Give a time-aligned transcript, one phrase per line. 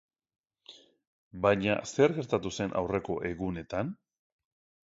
[1.43, 3.93] Baina zer gertatu zen aurreko egunetan?